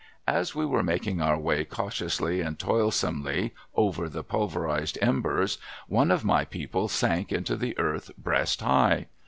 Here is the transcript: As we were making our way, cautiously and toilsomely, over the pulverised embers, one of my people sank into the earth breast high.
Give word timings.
As 0.27 0.55
we 0.55 0.65
were 0.65 0.81
making 0.81 1.21
our 1.21 1.37
way, 1.37 1.63
cautiously 1.63 2.41
and 2.41 2.57
toilsomely, 2.57 3.51
over 3.75 4.09
the 4.09 4.23
pulverised 4.23 4.97
embers, 4.99 5.59
one 5.87 6.09
of 6.09 6.25
my 6.25 6.43
people 6.43 6.87
sank 6.87 7.31
into 7.31 7.55
the 7.55 7.77
earth 7.77 8.09
breast 8.17 8.61
high. 8.61 9.05